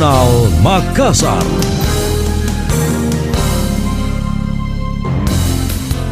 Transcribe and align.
Jurnal 0.00 0.48
Makassar. 0.64 1.79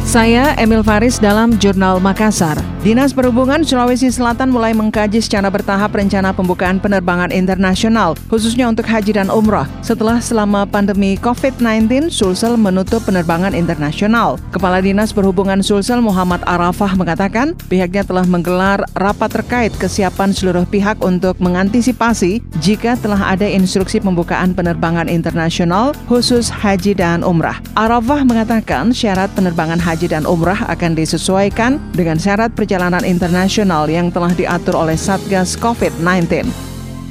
Saya 0.09 0.57
Emil 0.57 0.81
Faris 0.81 1.21
dalam 1.21 1.53
Jurnal 1.61 2.01
Makassar. 2.01 2.57
Dinas 2.81 3.13
Perhubungan 3.13 3.61
Sulawesi 3.61 4.09
Selatan 4.09 4.49
mulai 4.49 4.73
mengkaji 4.73 5.21
secara 5.21 5.53
bertahap 5.53 5.93
rencana 5.93 6.33
pembukaan 6.33 6.81
penerbangan 6.81 7.29
internasional, 7.29 8.17
khususnya 8.25 8.65
untuk 8.65 8.89
haji 8.89 9.13
dan 9.13 9.29
umrah. 9.29 9.69
Setelah 9.85 10.17
selama 10.17 10.65
pandemi 10.65 11.13
COVID-19, 11.21 12.09
Sulsel 12.09 12.57
menutup 12.57 13.05
penerbangan 13.05 13.53
internasional. 13.53 14.41
Kepala 14.49 14.81
Dinas 14.81 15.13
Perhubungan 15.13 15.61
Sulsel 15.61 16.01
Muhammad 16.01 16.41
Arafah 16.49 16.97
mengatakan 16.97 17.53
pihaknya 17.69 18.01
telah 18.01 18.25
menggelar 18.25 18.81
rapat 18.97 19.29
terkait 19.29 19.75
kesiapan 19.77 20.33
seluruh 20.33 20.65
pihak 20.65 20.97
untuk 21.05 21.37
mengantisipasi 21.37 22.41
jika 22.63 22.97
telah 22.97 23.37
ada 23.37 23.45
instruksi 23.45 24.01
pembukaan 24.01 24.57
penerbangan 24.57 25.05
internasional 25.05 25.93
khusus 26.09 26.49
haji 26.49 26.97
dan 26.97 27.21
umrah. 27.21 27.61
Arafah 27.75 28.25
mengatakan 28.25 28.95
syarat 28.95 29.29
penerbangan 29.35 29.77
haji 29.83 29.98
haji 29.99 30.15
dan 30.15 30.23
umrah 30.23 30.63
akan 30.71 30.95
disesuaikan 30.95 31.75
dengan 31.91 32.15
syarat 32.15 32.55
perjalanan 32.55 33.03
internasional 33.03 33.83
yang 33.91 34.07
telah 34.07 34.31
diatur 34.31 34.79
oleh 34.79 34.95
Satgas 34.95 35.59
COVID-19 35.59 36.47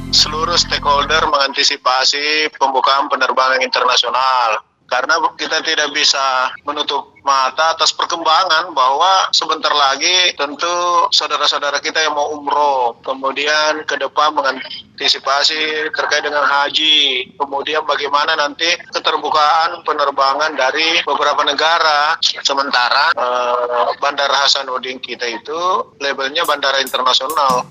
seluruh 0.09 0.57
stakeholder 0.57 1.21
mengantisipasi 1.29 2.49
pembukaan 2.57 3.13
penerbangan 3.13 3.61
internasional 3.61 4.65
karena 4.89 5.21
kita 5.37 5.61
tidak 5.61 5.93
bisa 5.93 6.49
menutup 6.65 7.13
mata 7.21 7.77
atas 7.77 7.93
perkembangan 7.93 8.73
bahwa 8.73 9.29
sebentar 9.37 9.69
lagi 9.69 10.33
tentu 10.33 11.07
saudara-saudara 11.13 11.77
kita 11.85 12.01
yang 12.01 12.17
mau 12.17 12.33
umroh, 12.33 12.97
kemudian 13.05 13.85
ke 13.85 14.01
depan 14.01 14.33
mengantisipasi 14.33 15.93
terkait 15.93 16.25
dengan 16.25 16.49
haji, 16.49 17.29
kemudian 17.37 17.85
bagaimana 17.85 18.33
nanti 18.33 18.69
keterbukaan 18.89 19.85
penerbangan 19.85 20.57
dari 20.57 21.05
beberapa 21.05 21.45
negara. 21.45 22.17
Sementara 22.41 23.13
eh, 23.13 23.89
Bandara 24.01 24.49
Hasanuddin 24.49 24.97
kita 25.05 25.29
itu 25.29 25.61
labelnya 26.01 26.49
bandara 26.49 26.81
internasional. 26.81 27.69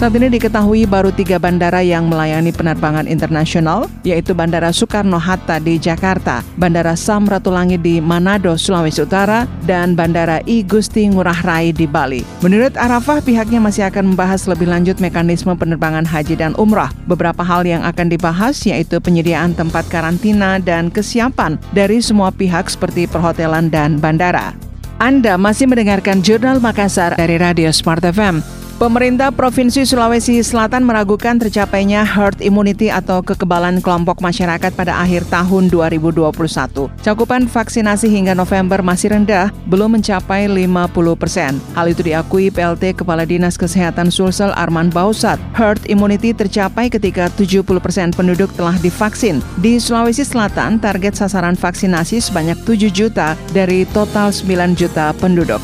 Saat 0.00 0.16
ini 0.16 0.32
diketahui 0.32 0.88
baru 0.88 1.12
tiga 1.12 1.36
bandara 1.36 1.84
yang 1.84 2.08
melayani 2.08 2.56
penerbangan 2.56 3.04
internasional, 3.04 3.84
yaitu 4.00 4.32
Bandara 4.32 4.72
Soekarno-Hatta 4.72 5.60
di 5.60 5.76
Jakarta, 5.76 6.40
Bandara 6.56 6.96
Samratulangi 6.96 7.76
di 7.76 8.00
Manado, 8.00 8.56
Sulawesi 8.56 9.04
Utara, 9.04 9.44
dan 9.68 9.92
Bandara 9.92 10.40
I 10.48 10.64
Gusti 10.64 11.04
Ngurah 11.04 11.44
Rai 11.44 11.76
di 11.76 11.84
Bali. 11.84 12.24
Menurut 12.40 12.80
Arafah, 12.80 13.20
pihaknya 13.20 13.60
masih 13.60 13.92
akan 13.92 14.16
membahas 14.16 14.48
lebih 14.48 14.72
lanjut 14.72 14.96
mekanisme 15.04 15.52
penerbangan 15.52 16.08
haji 16.08 16.32
dan 16.32 16.56
umrah. 16.56 16.88
Beberapa 17.04 17.44
hal 17.44 17.68
yang 17.68 17.84
akan 17.84 18.08
dibahas 18.08 18.56
yaitu 18.64 19.04
penyediaan 19.04 19.52
tempat 19.52 19.84
karantina 19.92 20.56
dan 20.56 20.88
kesiapan 20.88 21.60
dari 21.76 22.00
semua 22.00 22.32
pihak 22.32 22.72
seperti 22.72 23.04
perhotelan 23.04 23.68
dan 23.68 24.00
bandara. 24.00 24.56
Anda 24.96 25.36
masih 25.36 25.68
mendengarkan 25.68 26.24
Jurnal 26.24 26.56
Makassar 26.56 27.20
dari 27.20 27.36
Radio 27.36 27.68
Smart 27.68 28.00
FM. 28.00 28.59
Pemerintah 28.80 29.28
Provinsi 29.28 29.84
Sulawesi 29.84 30.40
Selatan 30.40 30.88
meragukan 30.88 31.36
tercapainya 31.36 32.00
herd 32.00 32.40
immunity 32.40 32.88
atau 32.88 33.20
kekebalan 33.20 33.84
kelompok 33.84 34.24
masyarakat 34.24 34.72
pada 34.72 34.96
akhir 35.04 35.28
tahun 35.28 35.68
2021. 35.68 36.88
Cakupan 37.04 37.44
vaksinasi 37.44 38.08
hingga 38.08 38.32
November 38.32 38.80
masih 38.80 39.12
rendah, 39.12 39.52
belum 39.68 40.00
mencapai 40.00 40.48
50 40.48 40.96
persen. 41.12 41.60
Hal 41.76 41.92
itu 41.92 42.00
diakui 42.00 42.48
PLT 42.48 42.96
Kepala 42.96 43.28
Dinas 43.28 43.60
Kesehatan 43.60 44.08
Sulsel 44.08 44.48
Arman 44.56 44.88
Bausat. 44.88 45.36
Herd 45.52 45.84
immunity 45.84 46.32
tercapai 46.32 46.88
ketika 46.88 47.28
70 47.36 47.84
persen 47.84 48.16
penduduk 48.16 48.48
telah 48.56 48.80
divaksin. 48.80 49.44
Di 49.60 49.76
Sulawesi 49.76 50.24
Selatan, 50.24 50.80
target 50.80 51.20
sasaran 51.20 51.52
vaksinasi 51.52 52.24
sebanyak 52.24 52.56
7 52.64 52.88
juta 52.88 53.36
dari 53.52 53.84
total 53.92 54.32
9 54.32 54.72
juta 54.72 55.12
penduduk 55.20 55.60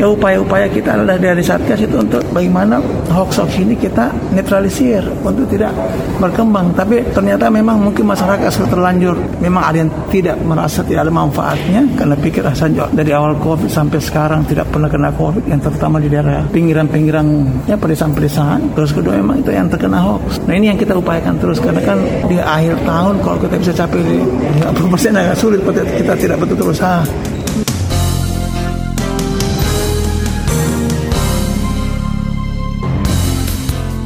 ya 0.00 0.08
upaya-upaya 0.08 0.66
kita 0.72 0.96
adalah 0.96 1.20
dari 1.20 1.44
Satgas 1.44 1.84
itu 1.84 2.00
untuk 2.00 2.24
bagaimana 2.32 2.80
hoax-hoax 3.12 3.60
ini 3.60 3.76
kita 3.76 4.08
netralisir 4.32 5.04
untuk 5.20 5.44
tidak 5.52 5.76
berkembang. 6.16 6.72
Tapi 6.72 7.04
ternyata 7.12 7.52
memang 7.52 7.84
mungkin 7.84 8.08
masyarakat 8.08 8.48
sudah 8.48 8.70
terlanjur 8.72 9.12
memang 9.44 9.60
ada 9.60 9.76
yang 9.84 9.92
tidak 10.08 10.40
merasa 10.40 10.80
tidak 10.80 11.04
ada 11.04 11.12
manfaatnya 11.12 11.84
karena 12.00 12.16
pikir 12.16 12.42
asal 12.48 12.72
dari 12.72 13.12
awal 13.12 13.36
COVID 13.36 13.68
sampai 13.68 14.00
sekarang 14.00 14.40
tidak 14.48 14.72
pernah 14.72 14.88
kena 14.88 15.12
COVID 15.12 15.44
yang 15.44 15.60
terutama 15.60 16.00
di 16.00 16.08
daerah 16.08 16.48
pinggiran-pinggiran 16.48 17.26
ya 17.68 17.76
pedesaan-pedesaan. 17.76 18.72
Terus 18.72 18.96
kedua 18.96 19.20
memang 19.20 19.44
itu 19.44 19.52
yang 19.52 19.68
terkena 19.68 20.00
hoax. 20.00 20.40
Nah 20.48 20.56
ini 20.56 20.72
yang 20.72 20.80
kita 20.80 20.96
upayakan 20.96 21.36
terus 21.36 21.60
karena 21.60 21.84
kan 21.84 22.00
di 22.24 22.40
akhir 22.40 22.80
tahun 22.88 23.14
kalau 23.20 23.36
kita 23.36 23.54
bisa 23.60 23.72
capai 23.76 24.00
50% 24.00 25.20
agak 25.20 25.36
sulit 25.36 25.60
kita 25.60 26.16
tidak 26.16 26.36
betul-betul 26.40 26.72
usaha. 26.72 27.04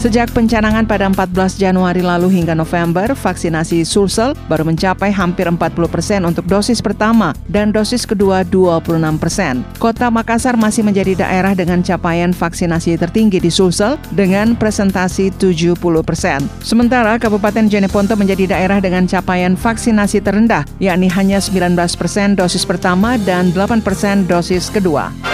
Sejak 0.04 0.36
pencanangan 0.36 0.84
pada 0.84 1.08
14 1.08 1.56
Januari 1.56 2.04
lalu 2.04 2.28
hingga 2.28 2.52
November, 2.52 3.16
vaksinasi 3.16 3.88
Sulsel 3.88 4.36
baru 4.52 4.68
mencapai 4.68 5.08
hampir 5.08 5.48
40 5.48 5.56
persen 5.88 6.28
untuk 6.28 6.44
dosis 6.44 6.84
pertama 6.84 7.32
dan 7.48 7.72
dosis 7.72 8.04
kedua 8.04 8.44
26 8.44 9.00
persen. 9.16 9.64
Kota 9.80 10.12
Makassar 10.12 10.60
masih 10.60 10.84
menjadi 10.84 11.24
daerah 11.24 11.56
dengan 11.56 11.80
capaian 11.80 12.36
vaksinasi 12.36 13.00
tertinggi 13.00 13.40
di 13.40 13.48
Sulsel 13.48 13.96
dengan 14.12 14.52
presentasi 14.52 15.32
70 15.40 15.72
persen. 16.04 16.44
Sementara 16.60 17.16
Kabupaten 17.16 17.64
Jeneponto 17.64 18.12
menjadi 18.12 18.60
daerah 18.60 18.84
dengan 18.84 19.08
capaian 19.08 19.56
vaksinasi 19.56 20.20
terendah, 20.20 20.68
yakni 20.84 21.08
hanya 21.08 21.40
19 21.40 21.80
persen 21.96 22.36
dosis 22.36 22.68
pertama 22.68 23.16
dan 23.24 23.56
8 23.56 23.80
persen 23.80 24.28
dosis 24.28 24.68
kedua. 24.68 25.33